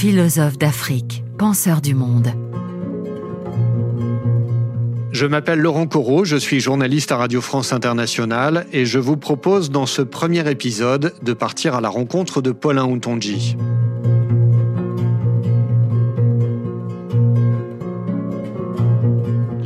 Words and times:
philosophe 0.00 0.56
d'Afrique, 0.56 1.22
penseur 1.36 1.82
du 1.82 1.94
monde. 1.94 2.28
Je 5.12 5.26
m'appelle 5.26 5.58
Laurent 5.58 5.86
Corot, 5.86 6.24
je 6.24 6.36
suis 6.36 6.58
journaliste 6.58 7.12
à 7.12 7.18
Radio 7.18 7.42
France 7.42 7.74
Internationale 7.74 8.66
et 8.72 8.86
je 8.86 8.98
vous 8.98 9.18
propose 9.18 9.70
dans 9.70 9.84
ce 9.84 10.00
premier 10.00 10.50
épisode 10.50 11.12
de 11.22 11.32
partir 11.34 11.74
à 11.74 11.82
la 11.82 11.90
rencontre 11.90 12.40
de 12.40 12.50
Paulin 12.50 12.86
Outonji. 12.86 13.58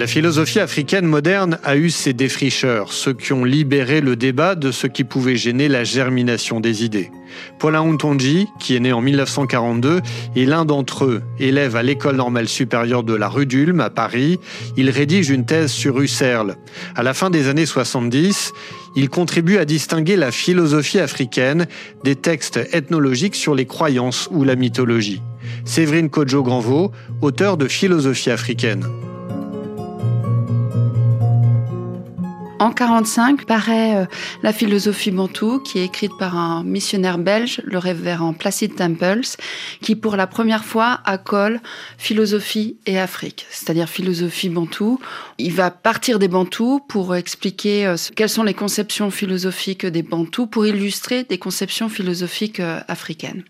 La 0.05 0.09
philosophie 0.09 0.61
africaine 0.61 1.07
moderne 1.07 1.59
a 1.64 1.79
eu 1.79 1.89
ses 1.89 2.12
défricheurs, 2.12 2.93
ceux 2.93 3.14
qui 3.14 3.32
ont 3.32 3.46
libéré 3.46 4.03
le 4.03 4.16
débat 4.16 4.54
de 4.54 4.71
ce 4.71 4.86
qui 4.86 5.03
pouvait 5.03 5.36
gêner 5.36 5.66
la 5.66 5.82
germination 5.82 6.61
des 6.61 6.84
idées. 6.84 7.11
Paulin 7.59 7.80
Untonji, 7.80 8.46
qui 8.61 8.77
est 8.77 8.80
né 8.80 8.93
en 8.93 9.00
1942, 9.00 10.03
est 10.36 10.45
l'un 10.45 10.67
d'entre 10.67 11.07
eux. 11.07 11.22
Élève 11.39 11.75
à 11.75 11.82
l'école 11.82 12.17
normale 12.17 12.48
supérieure 12.48 13.03
de 13.03 13.14
la 13.14 13.31
rue 13.31 13.46
d'Ulm 13.46 13.81
à 13.81 13.89
Paris, 13.89 14.39
il 14.76 14.90
rédige 14.90 15.31
une 15.31 15.46
thèse 15.46 15.72
sur 15.72 15.98
Husserl. 15.98 16.57
À 16.95 17.03
la 17.03 17.14
fin 17.14 17.31
des 17.31 17.48
années 17.48 17.64
70, 17.64 18.53
il 18.96 19.09
contribue 19.09 19.57
à 19.57 19.64
distinguer 19.64 20.17
la 20.17 20.32
philosophie 20.32 21.00
africaine 21.00 21.67
des 22.04 22.14
textes 22.14 22.61
ethnologiques 22.75 23.36
sur 23.36 23.54
les 23.54 23.64
croyances 23.64 24.29
ou 24.31 24.45
la 24.45 24.54
mythologie. 24.54 25.23
Séverine 25.64 26.11
Kodjo-Granvaux, 26.11 26.93
auteur 27.23 27.57
de 27.57 27.68
Philosophie 27.68 28.31
africaine. 28.31 28.84
En 32.64 32.69
1945 32.69 33.45
paraît 33.45 33.95
euh, 33.95 34.06
La 34.42 34.55
philosophie 34.55 35.11
bantou, 35.11 35.59
qui 35.59 35.81
est 35.81 35.84
écrite 35.84 36.12
par 36.19 36.34
un 36.34 36.64
missionnaire 36.64 37.19
belge, 37.19 37.61
le 37.62 37.77
révérend 37.77 38.33
Placide 38.33 38.75
Temples, 38.75 39.37
qui 39.83 39.97
pour 39.97 40.17
la 40.17 40.27
première 40.27 40.64
fois 40.64 41.00
accole 41.05 41.61
philosophie 41.98 42.79
et 42.87 42.98
Afrique, 42.98 43.45
c'est-à-dire 43.51 43.87
philosophie 43.87 44.48
bantou. 44.48 44.98
Il 45.37 45.53
va 45.53 45.70
partir 45.70 46.19
des 46.19 46.29
bantous 46.29 46.81
pour 46.89 47.15
expliquer 47.15 47.87
euh, 47.87 47.97
quelles 48.17 48.31
sont 48.31 48.45
les 48.45 48.55
conceptions 48.55 49.11
philosophiques 49.11 49.85
des 49.85 50.03
bantous, 50.03 50.47
pour 50.47 50.67
illustrer 50.67 51.25
des 51.25 51.37
conceptions 51.37 51.91
philosophiques 51.91 52.61
euh, 52.61 52.81
africaines. 52.89 53.42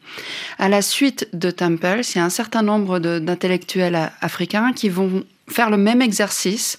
À 0.59 0.69
la 0.69 0.83
suite 0.83 1.29
de 1.33 1.53
Temples, 1.53 2.01
il 2.01 2.19
y 2.19 2.21
a 2.21 2.25
un 2.25 2.31
certain 2.31 2.63
nombre 2.63 2.99
d'intellectuels 2.99 4.11
africains 4.21 4.73
qui 4.73 4.89
vont 4.89 5.23
faire 5.49 5.71
le 5.71 5.77
même 5.77 6.01
exercice 6.01 6.79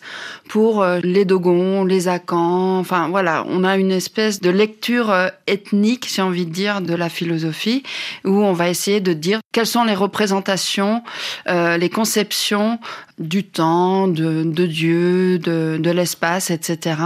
pour 0.49 0.81
euh, 0.81 0.99
les 1.03 1.25
Dogons, 1.25 1.85
les 1.85 2.07
Akans. 2.07 2.79
Enfin 2.79 3.09
voilà, 3.09 3.45
on 3.47 3.63
a 3.63 3.77
une 3.77 3.91
espèce 3.91 4.41
de 4.41 4.49
lecture 4.49 5.11
euh, 5.11 5.27
ethnique, 5.47 6.07
j'ai 6.13 6.21
envie 6.21 6.45
de 6.45 6.51
dire, 6.51 6.81
de 6.81 6.93
la 6.93 7.09
philosophie, 7.09 7.83
où 8.23 8.43
on 8.43 8.53
va 8.53 8.69
essayer 8.69 9.01
de 9.01 9.13
dire 9.13 9.39
quelles 9.51 9.67
sont 9.67 9.83
les 9.83 9.95
représentations, 9.95 11.03
euh, 11.47 11.77
les 11.77 11.89
conceptions 11.89 12.79
du 13.17 13.43
temps, 13.43 14.07
de, 14.07 14.43
Dieu, 14.65 15.39
de, 15.39 15.89
l'espace, 15.89 16.51
etc., 16.51 16.97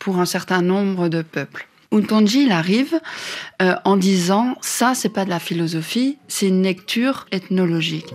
pour 0.00 0.18
un 0.18 0.24
certain 0.24 0.62
nombre 0.62 1.08
de 1.08 1.22
peuples. 1.22 1.68
Untonji, 1.92 2.42
il 2.46 2.50
arrive 2.50 2.98
en 3.60 3.96
disant 3.96 4.56
ça, 4.60 4.94
c'est 4.96 5.10
pas 5.10 5.24
de 5.24 5.30
la 5.30 5.38
philosophie, 5.38 6.18
c'est 6.26 6.48
une 6.48 6.64
lecture 6.64 7.26
ethnologique. 7.30 8.12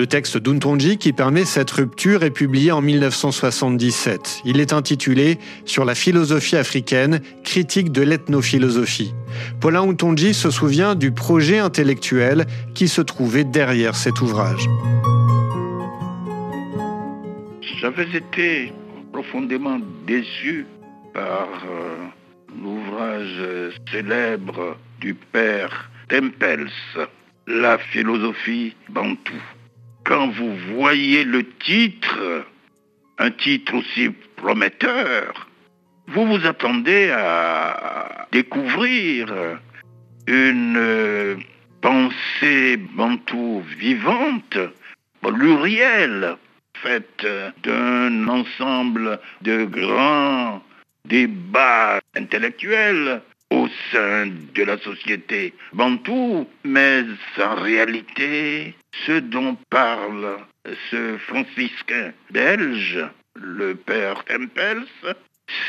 Le 0.00 0.06
texte 0.06 0.38
d'Untonji 0.38 0.96
qui 0.96 1.12
permet 1.12 1.44
cette 1.44 1.70
rupture 1.70 2.22
est 2.22 2.30
publié 2.30 2.72
en 2.72 2.80
1977. 2.80 4.40
Il 4.46 4.58
est 4.58 4.72
intitulé 4.72 5.36
Sur 5.66 5.84
la 5.84 5.94
philosophie 5.94 6.56
africaine, 6.56 7.20
critique 7.44 7.92
de 7.92 8.00
l'ethnophilosophie. 8.00 9.12
Paulin 9.60 9.82
Untonji 9.82 10.32
se 10.32 10.50
souvient 10.50 10.94
du 10.94 11.12
projet 11.12 11.58
intellectuel 11.58 12.46
qui 12.74 12.88
se 12.88 13.02
trouvait 13.02 13.44
derrière 13.44 13.94
cet 13.94 14.22
ouvrage. 14.22 14.66
J'avais 17.60 18.08
été 18.16 18.72
profondément 19.12 19.80
déçu 20.06 20.64
par 21.12 21.46
euh, 21.68 22.06
l'ouvrage 22.58 23.74
célèbre 23.92 24.78
du 24.98 25.12
père 25.12 25.90
Tempels, 26.08 26.70
La 27.46 27.76
philosophie 27.76 28.74
bantou 28.88 29.42
quand 30.10 30.26
vous 30.26 30.56
voyez 30.74 31.22
le 31.22 31.48
titre, 31.60 32.44
un 33.18 33.30
titre 33.30 33.76
aussi 33.76 34.10
prometteur, 34.34 35.46
vous 36.08 36.26
vous 36.26 36.44
attendez 36.44 37.12
à 37.12 38.26
découvrir 38.32 39.60
une 40.26 41.38
pensée 41.80 42.76
bantou 42.76 43.62
vivante, 43.78 44.58
plurielle, 45.22 46.34
faite 46.82 47.24
d'un 47.62 48.26
ensemble 48.26 49.20
de 49.42 49.64
grands 49.64 50.60
débats 51.04 52.00
intellectuels 52.16 53.22
au 53.50 53.68
sein 53.92 54.26
de 54.54 54.62
la 54.62 54.78
société 54.78 55.52
bantou, 55.72 56.46
mais 56.64 57.04
en 57.38 57.54
réalité, 57.56 58.74
ce 59.06 59.18
dont 59.18 59.56
parle 59.68 60.38
ce 60.90 61.18
franciscain 61.18 62.12
belge, 62.30 63.04
le 63.34 63.74
père 63.74 64.24
Tempels, 64.24 64.86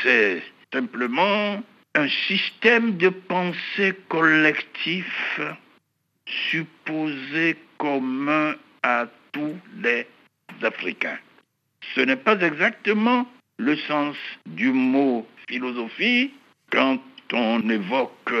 c'est 0.02 0.42
simplement 0.72 1.62
un 1.94 2.08
système 2.28 2.96
de 2.96 3.08
pensée 3.08 3.94
collectif 4.08 5.40
supposé 6.50 7.56
commun 7.78 8.54
à 8.82 9.06
tous 9.32 9.56
les 9.82 10.06
Africains. 10.62 11.18
Ce 11.94 12.00
n'est 12.00 12.16
pas 12.16 12.40
exactement 12.40 13.26
le 13.58 13.76
sens 13.76 14.16
du 14.46 14.72
mot 14.72 15.26
philosophie 15.48 16.32
quand 16.70 16.98
on 17.32 17.68
évoque 17.68 18.32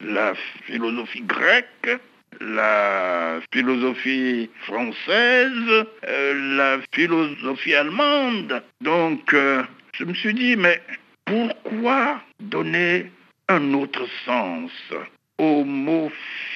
la 0.00 0.34
philosophie 0.66 1.22
grecque, 1.22 2.00
la 2.40 3.40
philosophie 3.52 4.48
française, 4.62 5.86
euh, 6.08 6.56
la 6.56 6.78
philosophie 6.92 7.74
allemande. 7.74 8.62
Donc, 8.80 9.32
euh, 9.34 9.62
je 9.92 10.04
me 10.04 10.14
suis 10.14 10.34
dit, 10.34 10.56
mais 10.56 10.80
pourquoi 11.24 12.20
donner 12.40 13.10
un 13.48 13.74
autre 13.74 14.06
sens 14.24 14.70
au 15.38 15.64
mot 15.64 16.10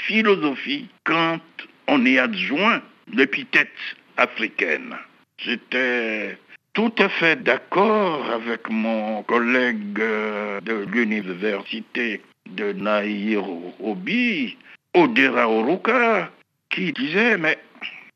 philosophie 0.07 0.89
quand 1.05 1.41
on 1.87 2.05
y 2.07 2.19
adjoint 2.19 2.83
l'épithète 3.13 3.69
africaine? 4.17 4.97
J'étais 5.39 6.39
tout 6.75 6.93
à 6.99 7.09
fait 7.09 7.41
d'accord 7.43 8.29
avec 8.31 8.69
mon 8.69 9.23
collègue 9.23 10.01
euh, 10.01 10.61
de 10.61 10.85
l'université 10.93 12.21
de 12.51 12.73
Nairobi, 12.73 14.57
Odera 14.93 15.49
Oruka, 15.49 16.31
qui 16.71 16.93
disait, 16.93 17.39
mais 17.39 17.59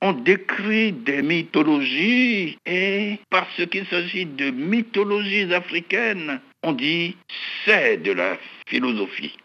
on 0.03 0.13
décrit 0.13 0.93
des 0.93 1.23
mythologies 1.23 2.59
et 2.67 3.19
parce 3.31 3.65
qu'il 3.71 3.87
s'agit 3.87 4.27
de 4.27 4.51
mythologies 4.51 5.55
africaines, 5.55 6.41
on 6.65 6.73
dit 6.73 7.17
c'est 7.65 7.99
de 7.99 8.13
la 8.13 8.37
philosophie. 8.67 9.37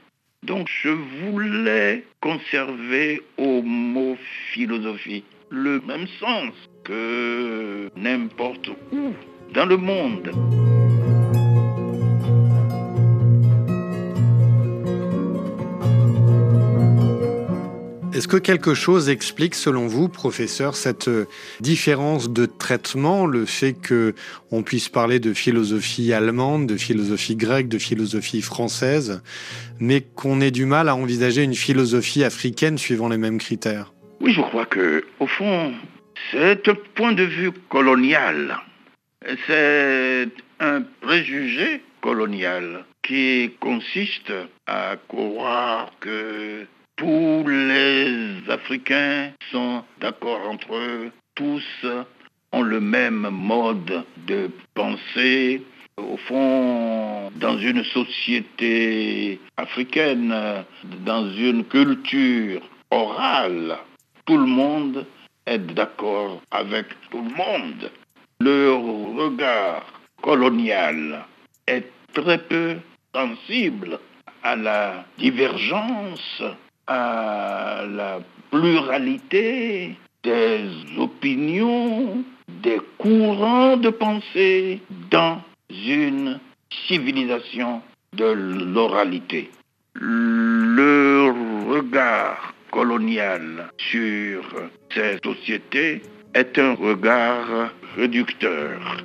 Donc 0.41 0.67
je 0.81 0.89
voulais 0.89 2.03
conserver 2.19 3.21
au 3.37 3.61
mot 3.61 4.17
philosophie 4.51 5.23
le 5.49 5.79
même 5.81 6.07
sens 6.19 6.53
que 6.83 7.89
n'importe 7.95 8.69
où 8.91 9.13
dans 9.53 9.65
le 9.65 9.77
monde. 9.77 10.31
Est-ce 18.13 18.27
que 18.27 18.37
quelque 18.37 18.75
chose 18.75 19.09
explique, 19.09 19.55
selon 19.55 19.87
vous, 19.87 20.07
professeur, 20.07 20.75
cette 20.75 21.07
euh, 21.07 21.25
différence 21.61 22.29
de 22.29 22.45
traitement, 22.45 23.25
le 23.25 23.45
fait 23.45 23.73
que 23.73 24.13
on 24.51 24.61
puisse 24.61 24.87
parler 24.87 25.19
de 25.19 25.33
philosophie 25.33 26.13
allemande, 26.13 26.67
de 26.67 26.77
philosophie 26.77 27.35
grecque, 27.35 27.69
de 27.69 27.79
philosophie 27.79 28.41
française, 28.41 29.23
mais 29.79 30.01
qu'on 30.01 30.41
ait 30.41 30.51
du 30.51 30.65
mal 30.65 30.89
à 30.89 30.95
envisager 30.95 31.41
une 31.41 31.55
philosophie 31.55 32.23
africaine 32.23 32.77
suivant 32.77 33.09
les 33.09 33.17
mêmes 33.17 33.39
critères? 33.39 33.93
Oui, 34.21 34.31
je 34.31 34.41
crois 34.41 34.67
que, 34.67 35.03
au 35.19 35.25
fond, 35.25 35.73
un 36.33 36.55
point 36.95 37.13
de 37.13 37.23
vue 37.23 37.51
colonial. 37.69 38.57
C'est 39.47 40.29
un 40.59 40.81
préjugé 41.01 41.81
colonial 42.01 42.85
qui 43.01 43.51
consiste 43.59 44.33
à 44.67 44.95
croire 45.07 45.91
que 45.99 46.65
tous 46.95 47.45
les 47.47 48.49
Africains 48.49 49.31
sont 49.51 49.83
d'accord 49.99 50.41
entre 50.49 50.75
eux, 50.75 51.11
tous 51.35 51.85
ont 52.51 52.61
le 52.61 52.79
même 52.79 53.29
mode 53.31 54.03
de 54.27 54.49
pensée, 54.75 55.63
Au 55.97 56.17
fond, 56.17 57.31
dans 57.35 57.57
une 57.59 57.83
société 57.83 59.39
africaine, 59.57 60.33
dans 61.05 61.31
une 61.31 61.63
culture 61.65 62.61
orale, 62.89 63.77
tout 64.25 64.37
le 64.37 64.47
monde 64.47 65.05
est 65.45 65.59
d'accord 65.73 66.41
avec 66.51 66.87
tout 67.09 67.21
le 67.21 67.35
monde. 67.35 67.91
Le 68.39 68.73
regard 68.73 69.85
colonial 70.21 71.25
est 71.67 71.85
très 72.13 72.37
peu 72.37 72.77
sensible 73.13 73.99
à 74.43 74.55
la 74.55 75.05
divergence, 75.17 76.43
à 76.87 77.83
la 77.87 78.19
pluralité 78.51 79.95
des 80.23 80.65
opinions, 80.97 82.23
des 82.47 82.79
courants 82.97 83.77
de 83.77 83.89
pensée 83.89 84.81
dans 85.09 85.41
une 85.69 86.39
civilisation 86.87 87.81
de 88.13 88.25
l'oralité. 88.25 89.49
Le 89.95 91.31
regard 91.69 92.52
colonial 92.73 93.71
sur 93.77 94.41
ces 94.93 95.19
sociétés 95.23 96.01
est 96.33 96.57
un 96.57 96.73
regard 96.73 97.71
réducteur. 97.95 98.97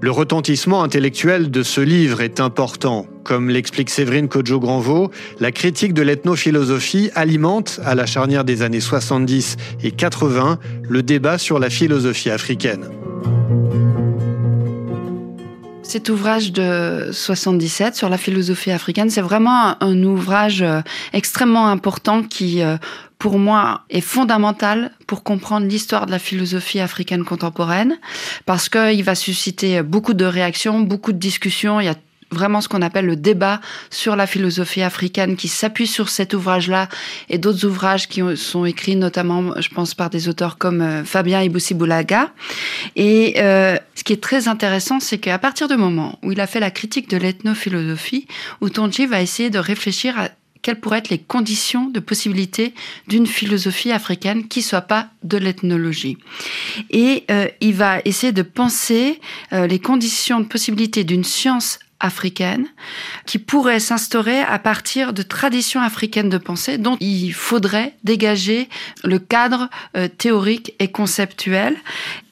Le 0.00 0.10
retentissement 0.10 0.82
intellectuel 0.82 1.52
de 1.52 1.62
ce 1.62 1.80
livre 1.80 2.20
est 2.20 2.40
important. 2.40 3.06
Comme 3.22 3.48
l'explique 3.48 3.88
Séverine 3.88 4.28
Kodjo-Granvaux, 4.28 5.12
la 5.38 5.52
critique 5.52 5.94
de 5.94 6.02
l'ethnophilosophie 6.02 7.10
alimente, 7.14 7.78
à 7.84 7.94
la 7.94 8.06
charnière 8.06 8.42
des 8.42 8.62
années 8.62 8.80
70 8.80 9.56
et 9.84 9.92
80, 9.92 10.58
le 10.82 11.02
débat 11.04 11.38
sur 11.38 11.60
la 11.60 11.70
philosophie 11.70 12.30
africaine. 12.30 12.88
Cet 15.92 16.08
ouvrage 16.08 16.52
de 16.52 17.10
77 17.12 17.94
sur 17.94 18.08
la 18.08 18.16
philosophie 18.16 18.70
africaine, 18.70 19.10
c'est 19.10 19.20
vraiment 19.20 19.76
un 19.82 20.02
ouvrage 20.04 20.62
euh, 20.62 20.80
extrêmement 21.12 21.68
important 21.68 22.22
qui 22.22 22.62
euh, 22.62 22.78
pour 23.18 23.38
moi, 23.38 23.82
est 23.90 24.00
fondamental 24.00 24.92
pour 25.06 25.22
comprendre 25.22 25.66
l'histoire 25.66 26.06
de 26.06 26.10
la 26.10 26.18
philosophie 26.18 26.80
africaine 26.80 27.24
contemporaine, 27.24 27.98
parce 28.46 28.70
qu'il 28.70 29.04
va 29.04 29.14
susciter 29.14 29.82
beaucoup 29.82 30.14
de 30.14 30.24
réactions, 30.24 30.80
beaucoup 30.80 31.12
de 31.12 31.18
discussions. 31.18 31.78
Vraiment 32.32 32.60
ce 32.60 32.68
qu'on 32.68 32.82
appelle 32.82 33.06
le 33.06 33.16
débat 33.16 33.60
sur 33.90 34.16
la 34.16 34.26
philosophie 34.26 34.82
africaine 34.82 35.36
qui 35.36 35.48
s'appuie 35.48 35.86
sur 35.86 36.08
cet 36.08 36.34
ouvrage-là 36.34 36.88
et 37.28 37.38
d'autres 37.38 37.64
ouvrages 37.66 38.08
qui 38.08 38.22
sont 38.36 38.64
écrits 38.64 38.96
notamment, 38.96 39.60
je 39.60 39.68
pense, 39.68 39.94
par 39.94 40.10
des 40.10 40.28
auteurs 40.28 40.58
comme 40.58 40.80
euh, 40.80 41.04
Fabien 41.04 41.42
Iboussiboulaga. 41.42 42.32
Et 42.96 43.34
euh, 43.38 43.76
ce 43.94 44.04
qui 44.04 44.12
est 44.12 44.22
très 44.22 44.48
intéressant, 44.48 45.00
c'est 45.00 45.18
qu'à 45.18 45.38
partir 45.38 45.68
du 45.68 45.76
moment 45.76 46.18
où 46.22 46.32
il 46.32 46.40
a 46.40 46.46
fait 46.46 46.60
la 46.60 46.70
critique 46.70 47.08
de 47.10 47.16
l'ethnophilosophie, 47.16 48.26
Utonji 48.62 49.06
va 49.06 49.20
essayer 49.20 49.50
de 49.50 49.58
réfléchir 49.58 50.18
à 50.18 50.28
quelles 50.62 50.78
pourraient 50.78 50.98
être 50.98 51.08
les 51.08 51.18
conditions 51.18 51.88
de 51.88 51.98
possibilité 51.98 52.72
d'une 53.08 53.26
philosophie 53.26 53.90
africaine 53.90 54.46
qui 54.46 54.62
soit 54.62 54.82
pas 54.82 55.08
de 55.24 55.36
l'ethnologie. 55.36 56.18
Et 56.90 57.24
euh, 57.32 57.48
il 57.60 57.74
va 57.74 57.98
essayer 58.04 58.30
de 58.30 58.42
penser 58.42 59.20
les 59.50 59.80
conditions 59.80 60.38
de 60.38 60.44
possibilité 60.44 61.02
d'une 61.02 61.24
science 61.24 61.80
africaine 62.02 62.66
qui 63.24 63.38
pourrait 63.38 63.80
s'instaurer 63.80 64.40
à 64.40 64.58
partir 64.58 65.12
de 65.12 65.22
traditions 65.22 65.80
africaines 65.80 66.28
de 66.28 66.38
pensée 66.38 66.76
dont 66.76 66.96
il 67.00 67.32
faudrait 67.32 67.94
dégager 68.04 68.68
le 69.04 69.18
cadre 69.18 69.70
euh, 69.96 70.08
théorique 70.08 70.74
et 70.78 70.88
conceptuel 70.88 71.76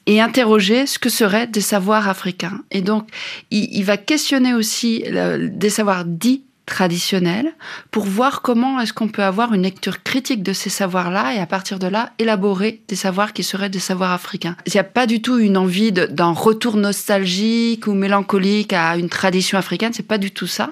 et 0.05 0.21
interroger 0.21 0.85
ce 0.85 0.99
que 0.99 1.09
seraient 1.09 1.47
des 1.47 1.61
savoirs 1.61 2.07
africains. 2.07 2.61
Et 2.71 2.81
donc, 2.81 3.07
il, 3.49 3.69
il 3.71 3.83
va 3.83 3.97
questionner 3.97 4.53
aussi 4.53 5.03
des 5.03 5.69
savoirs 5.69 6.05
dits 6.05 6.43
traditionnel 6.65 7.53
pour 7.89 8.05
voir 8.05 8.41
comment 8.41 8.79
est-ce 8.79 8.93
qu'on 8.93 9.07
peut 9.07 9.23
avoir 9.23 9.53
une 9.53 9.63
lecture 9.63 10.03
critique 10.03 10.43
de 10.43 10.53
ces 10.53 10.69
savoirs-là 10.69 11.33
et 11.33 11.39
à 11.39 11.45
partir 11.45 11.79
de 11.79 11.87
là 11.87 12.11
élaborer 12.19 12.81
des 12.87 12.95
savoirs 12.95 13.33
qui 13.33 13.43
seraient 13.43 13.69
des 13.69 13.79
savoirs 13.79 14.11
africains. 14.11 14.55
Il 14.67 14.73
n'y 14.73 14.79
a 14.79 14.85
pas 14.85 15.07
du 15.07 15.21
tout 15.21 15.37
une 15.37 15.57
envie 15.57 15.91
d'un 15.91 16.31
retour 16.31 16.77
nostalgique 16.77 17.87
ou 17.87 17.93
mélancolique 17.93 18.73
à 18.73 18.97
une 18.97 19.09
tradition 19.09 19.57
africaine, 19.57 19.93
c'est 19.93 20.07
pas 20.07 20.17
du 20.17 20.31
tout 20.31 20.47
ça. 20.47 20.71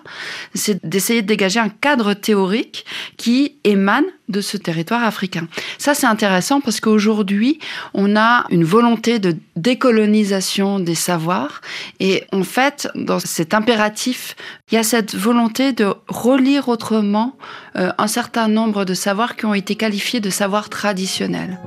C'est 0.54 0.86
d'essayer 0.86 1.22
de 1.22 1.28
dégager 1.28 1.60
un 1.60 1.70
cadre 1.70 2.14
théorique 2.14 2.86
qui 3.18 3.58
émane 3.64 4.06
de 4.30 4.42
ce 4.42 4.58
territoire 4.58 5.04
africain. 5.04 5.48
Ça, 5.78 5.94
c'est 5.94 6.08
intéressant 6.08 6.62
parce 6.62 6.80
qu'aujourd'hui, 6.80 7.60
on 7.94 8.16
a 8.16 8.46
une 8.50 8.64
volonté 8.64 9.20
de 9.20 9.36
décolonisation 9.56 10.80
des 10.80 10.96
savoirs 10.96 11.62
et 12.00 12.24
en 12.32 12.44
fait, 12.44 12.88
dans 12.96 13.20
cet 13.20 13.54
impératif, 13.54 14.36
il 14.72 14.76
y 14.76 14.78
a 14.78 14.84
cette 14.84 15.16
volonté 15.16 15.74
de 15.74 15.94
relire 16.08 16.70
autrement 16.70 17.36
euh, 17.76 17.92
un 17.98 18.08
certain 18.08 18.48
nombre 18.48 18.86
de 18.86 18.94
savoirs 18.94 19.36
qui 19.36 19.46
ont 19.46 19.54
été 19.54 19.76
qualifiés 19.76 20.20
de 20.20 20.30
savoirs 20.30 20.70
traditionnels. 20.70 21.60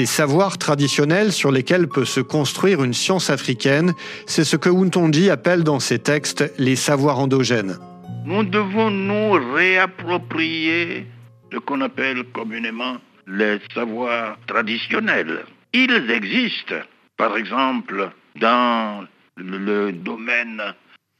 Ces 0.00 0.06
savoirs 0.06 0.56
traditionnels 0.56 1.30
sur 1.30 1.52
lesquels 1.52 1.86
peut 1.86 2.06
se 2.06 2.20
construire 2.20 2.82
une 2.82 2.94
science 2.94 3.28
africaine, 3.28 3.92
c'est 4.24 4.44
ce 4.44 4.56
que 4.56 4.70
Untonji 4.70 5.28
appelle 5.28 5.62
dans 5.62 5.78
ses 5.78 5.98
textes 5.98 6.54
les 6.56 6.74
savoirs 6.74 7.18
endogènes. 7.18 7.76
Nous 8.24 8.44
devons 8.44 8.90
nous 8.90 9.32
réapproprier 9.32 11.04
ce 11.52 11.58
qu'on 11.58 11.82
appelle 11.82 12.24
communément 12.32 12.96
les 13.26 13.58
savoirs 13.74 14.38
traditionnels. 14.46 15.44
Ils 15.74 16.10
existent, 16.10 16.80
par 17.18 17.36
exemple, 17.36 18.10
dans 18.36 19.06
le 19.36 19.92
domaine 19.92 20.62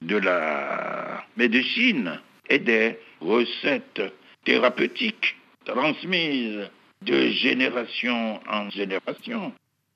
de 0.00 0.17
la 0.17 1.23
médecine 1.37 2.19
et 2.49 2.59
des 2.59 2.99
recettes 3.21 4.11
thérapeutiques 4.47 5.37
transmises 5.67 6.71
de 7.02 7.31
génération 7.31 8.41
en 8.49 8.70
génération, 8.70 9.52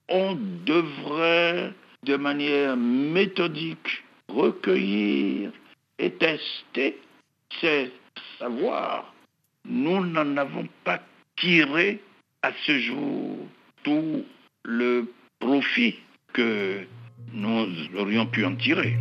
on 0.08 0.36
devrait 0.64 1.72
de 2.04 2.16
manière 2.16 2.76
méthodique 2.76 4.04
recueillir 4.28 5.52
et 5.98 6.10
tester 6.12 6.98
ces 7.60 7.90
savoirs. 8.38 9.12
Nous 9.64 10.04
n'en 10.04 10.36
avons 10.36 10.68
pas 10.84 11.00
tiré 11.36 12.00
à 12.42 12.52
ce 12.66 12.78
jour 12.78 13.38
tout 13.82 14.24
le 14.64 15.06
profit 15.38 15.96
que 16.32 16.86
nous 17.32 17.66
aurions 17.96 18.26
pu 18.26 18.44
en 18.44 18.56
tirer. 18.56 18.96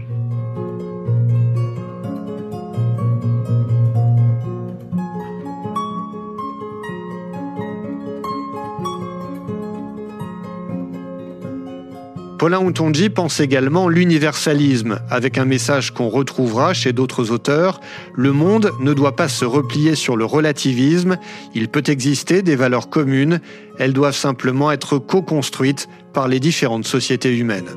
Paulin 12.44 12.60
Outonji 12.60 13.10
pense 13.10 13.40
également 13.40 13.88
l'universalisme, 13.88 15.00
avec 15.10 15.38
un 15.38 15.46
message 15.46 15.92
qu'on 15.92 16.10
retrouvera 16.10 16.74
chez 16.74 16.92
d'autres 16.92 17.32
auteurs. 17.32 17.80
Le 18.16 18.34
monde 18.34 18.72
ne 18.82 18.94
doit 18.94 19.16
pas 19.16 19.30
se 19.30 19.46
replier 19.46 19.96
sur 19.96 20.18
le 20.18 20.26
relativisme, 20.26 21.16
il 21.56 21.70
peut 21.70 21.84
exister 21.88 22.42
des 22.42 22.58
valeurs 22.58 22.90
communes, 22.90 23.40
elles 23.80 23.94
doivent 23.94 24.14
simplement 24.14 24.74
être 24.74 24.98
co-construites 24.98 25.88
par 26.12 26.28
les 26.28 26.42
différentes 26.42 26.84
sociétés 26.84 27.34
humaines. 27.34 27.70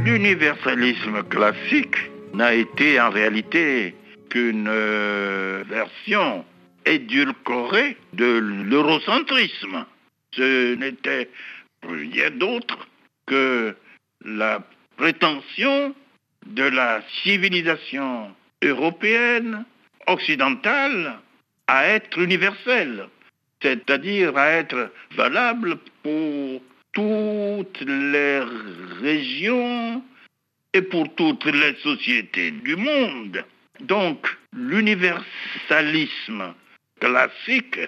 L'universalisme 0.00 1.22
classique 1.30 2.10
n'a 2.34 2.52
été 2.54 3.00
en 3.00 3.10
réalité 3.10 3.94
qu'une 4.28 4.66
euh, 4.68 5.62
version 5.70 6.44
édulcoré 6.88 7.96
de 8.14 8.24
l'eurocentrisme. 8.24 9.84
Ce 10.32 10.74
n'était 10.74 11.30
rien 11.82 12.30
d'autre 12.30 12.88
que 13.26 13.76
la 14.24 14.64
prétention 14.96 15.94
de 16.46 16.64
la 16.64 17.02
civilisation 17.22 18.34
européenne, 18.62 19.64
occidentale, 20.06 21.18
à 21.66 21.86
être 21.86 22.18
universelle, 22.18 23.08
c'est-à-dire 23.62 24.36
à 24.36 24.50
être 24.50 24.92
valable 25.14 25.78
pour 26.02 26.60
toutes 26.92 27.80
les 27.82 28.40
régions 29.02 30.02
et 30.72 30.82
pour 30.82 31.14
toutes 31.14 31.44
les 31.44 31.74
sociétés 31.76 32.50
du 32.50 32.74
monde. 32.76 33.44
Donc 33.80 34.26
l'universalisme 34.52 36.54
classique 37.00 37.78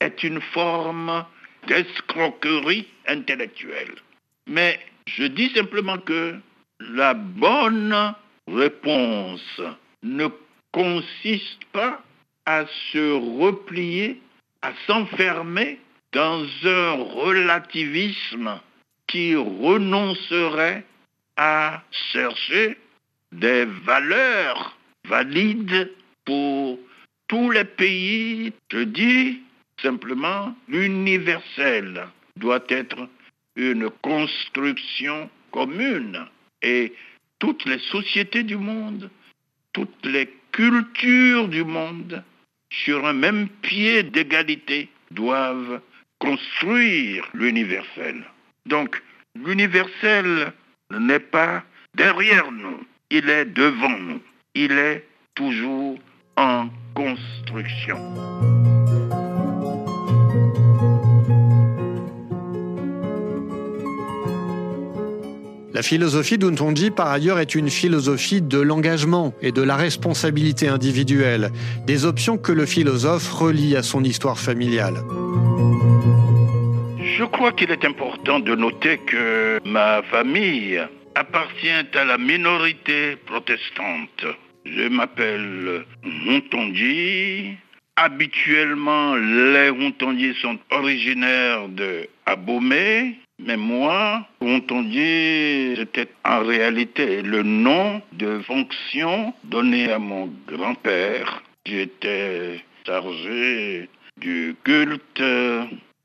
est 0.00 0.22
une 0.22 0.40
forme 0.40 1.24
d'escroquerie 1.66 2.88
intellectuelle. 3.06 3.94
Mais 4.46 4.80
je 5.06 5.24
dis 5.24 5.50
simplement 5.54 5.98
que 5.98 6.36
la 6.80 7.14
bonne 7.14 8.14
réponse 8.48 9.60
ne 10.02 10.28
consiste 10.72 11.64
pas 11.72 12.02
à 12.46 12.64
se 12.92 13.38
replier, 13.40 14.20
à 14.62 14.72
s'enfermer 14.86 15.78
dans 16.12 16.44
un 16.64 16.92
relativisme 16.92 18.60
qui 19.06 19.36
renoncerait 19.36 20.84
à 21.36 21.82
chercher 22.12 22.76
des 23.32 23.64
valeurs 23.64 24.76
valides 25.04 25.90
pour 26.24 26.78
tous 27.30 27.52
les 27.52 27.64
pays. 27.64 28.52
Je 28.72 28.80
dis 28.80 29.40
simplement, 29.80 30.52
l'universel 30.68 32.08
doit 32.36 32.64
être 32.68 33.08
une 33.54 33.88
construction 34.02 35.30
commune 35.52 36.26
et 36.60 36.92
toutes 37.38 37.64
les 37.66 37.78
sociétés 37.78 38.42
du 38.42 38.56
monde, 38.56 39.08
toutes 39.72 40.04
les 40.04 40.28
cultures 40.50 41.46
du 41.46 41.62
monde, 41.62 42.24
sur 42.72 43.06
un 43.06 43.12
même 43.12 43.48
pied 43.62 44.02
d'égalité, 44.02 44.88
doivent 45.12 45.80
construire 46.18 47.28
l'universel. 47.32 48.24
Donc, 48.66 49.00
l'universel 49.36 50.52
n'est 50.90 51.20
pas 51.20 51.62
derrière 51.94 52.50
nous, 52.50 52.80
il 53.10 53.30
est 53.30 53.44
devant 53.44 53.98
nous, 53.98 54.20
il 54.56 54.72
est 54.72 55.04
toujours 55.36 55.96
en 56.40 56.68
construction. 56.94 57.98
La 65.74 65.82
philosophie 65.82 66.38
d'Untonji, 66.38 66.90
par 66.90 67.08
ailleurs, 67.08 67.38
est 67.38 67.54
une 67.54 67.70
philosophie 67.70 68.42
de 68.42 68.58
l'engagement 68.58 69.32
et 69.40 69.52
de 69.52 69.62
la 69.62 69.76
responsabilité 69.76 70.68
individuelle, 70.68 71.52
des 71.86 72.04
options 72.04 72.38
que 72.38 72.52
le 72.52 72.66
philosophe 72.66 73.30
relie 73.32 73.76
à 73.76 73.82
son 73.82 74.02
histoire 74.02 74.38
familiale. 74.38 75.02
Je 77.18 77.24
crois 77.24 77.52
qu'il 77.52 77.70
est 77.70 77.84
important 77.84 78.40
de 78.40 78.54
noter 78.54 78.98
que 78.98 79.60
ma 79.64 80.02
famille 80.02 80.80
appartient 81.14 81.68
à 81.94 82.04
la 82.04 82.18
minorité 82.18 83.16
protestante. 83.26 84.24
Je 84.76 84.88
m'appelle 84.88 85.84
Huntonji. 86.28 87.56
Habituellement, 87.96 89.16
les 89.16 89.68
Huntonji 89.68 90.34
sont 90.40 90.58
originaires 90.70 91.68
de 91.68 92.08
Abomey, 92.24 93.16
mais 93.44 93.56
moi, 93.56 94.26
Huntonji, 94.40 95.74
c'était 95.76 96.08
en 96.24 96.40
réalité 96.40 97.22
le 97.22 97.42
nom 97.42 98.00
de 98.12 98.38
fonction 98.40 99.34
donné 99.44 99.90
à 99.90 99.98
mon 99.98 100.32
grand-père. 100.46 101.42
J'étais 101.66 102.60
chargé 102.86 103.88
du 104.18 104.54
culte 104.64 105.22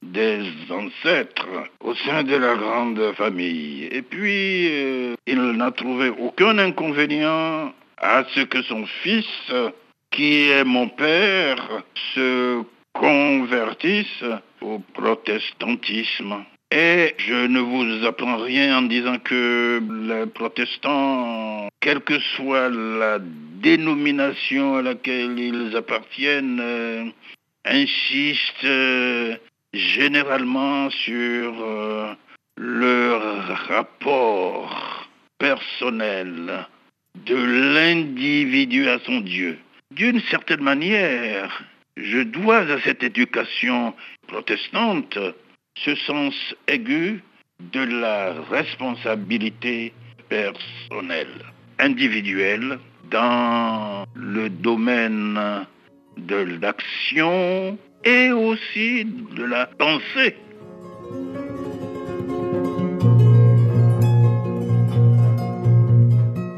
des 0.01 0.41
ancêtres 0.69 1.48
au 1.81 1.93
sein 1.95 2.24
de 2.24 2.36
la 2.36 2.55
grande 2.55 3.13
famille. 3.15 3.88
Et 3.91 4.01
puis, 4.01 4.67
euh, 4.69 5.15
il 5.27 5.39
n'a 5.39 5.72
trouvé 5.72 6.10
aucun 6.10 6.57
inconvénient 6.57 7.74
à 7.98 8.24
ce 8.34 8.42
que 8.42 8.62
son 8.64 8.86
fils, 9.04 9.52
qui 10.12 10.50
est 10.50 10.64
mon 10.64 10.88
père, 10.90 11.84
se 12.14 12.64
convertisse 12.94 14.24
au 14.62 14.80
protestantisme. 14.94 16.46
Et 16.72 17.14
je 17.18 17.48
ne 17.48 17.60
vous 17.60 18.06
apprends 18.06 18.38
rien 18.38 18.80
en 18.80 18.82
disant 18.84 19.18
que 19.20 19.82
les 20.10 20.25
protestants, 20.25 21.68
quelle 21.80 22.02
que 22.02 22.20
soit 22.36 22.70
la 22.70 23.20
dénomination 23.20 24.78
à 24.78 24.82
laquelle 24.82 25.38
ils 25.38 25.75
appartiennent, 25.75 26.60
euh, 26.62 27.06
insistent 27.66 28.66
euh, 28.66 29.36
généralement 29.74 30.90
sur 30.90 31.54
euh, 31.62 32.14
leur 32.58 33.48
rapport 33.68 35.08
personnel 35.38 36.66
de 37.25 37.36
l'individu 37.36 38.89
à 38.89 39.00
son 39.00 39.22
Dieu. 39.22 39.57
D'une 39.91 40.19
certaine 40.22 40.62
manière, 40.62 41.63
je 41.98 42.19
dois 42.19 42.60
à 42.60 42.81
cette 42.81 43.03
éducation 43.03 43.93
protestante 44.27 45.17
ce 45.77 45.95
sens 45.95 46.34
aigu 46.67 47.22
de 47.72 47.81
la 47.81 48.34
responsabilité 48.50 49.93
personnelle, 50.29 51.45
individuelle, 51.79 52.79
dans 53.12 54.05
le 54.15 54.50
domaine 54.50 55.65
de 56.17 56.60
l'action 56.62 57.77
et 58.03 58.31
aussi 58.31 59.05
de 59.05 59.43
la 59.43 59.67
pensée. 59.67 60.36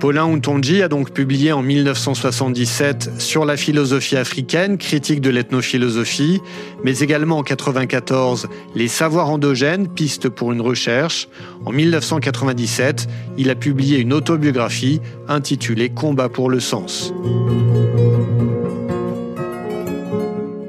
Paulin 0.07 0.23
Untonji 0.23 0.81
a 0.83 0.87
donc 0.87 1.11
publié 1.11 1.51
en 1.51 1.61
1977 1.61 3.19
sur 3.19 3.43
la 3.43 3.57
philosophie 3.57 4.15
africaine, 4.15 4.77
critique 4.77 5.19
de 5.19 5.29
l'ethnophilosophie, 5.29 6.39
mais 6.81 6.99
également 6.99 7.39
en 7.39 7.43
1994 7.43 8.47
Les 8.73 8.87
savoirs 8.87 9.29
endogènes, 9.29 9.89
pistes 9.89 10.29
pour 10.29 10.53
une 10.53 10.61
recherche. 10.61 11.27
En 11.65 11.73
1997, 11.73 13.05
il 13.37 13.49
a 13.49 13.55
publié 13.55 13.99
une 13.99 14.13
autobiographie 14.13 15.01
intitulée 15.27 15.89
Combat 15.89 16.29
pour 16.29 16.49
le 16.49 16.61
sens. 16.61 17.11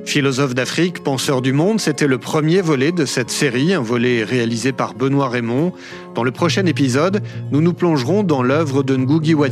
Philosophe 0.08 0.54
d'Afrique, 0.54 1.02
penseur 1.02 1.42
du 1.42 1.52
monde, 1.52 1.80
c'était 1.80 2.06
le 2.06 2.16
premier 2.16 2.62
volet 2.62 2.92
de 2.92 3.04
cette 3.04 3.30
série, 3.30 3.74
un 3.74 3.82
volet 3.82 4.24
réalisé 4.24 4.72
par 4.72 4.94
Benoît 4.94 5.28
Raymond. 5.28 5.74
Dans 6.14 6.24
le 6.24 6.30
prochain 6.30 6.64
épisode, 6.64 7.22
nous 7.52 7.60
nous 7.60 7.74
plongerons 7.74 8.22
dans 8.22 8.42
l'œuvre 8.42 8.82
de 8.82 8.96
Ngugi 8.96 9.34
Wa 9.34 9.50